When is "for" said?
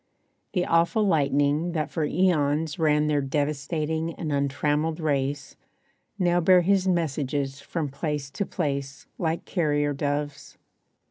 1.91-2.05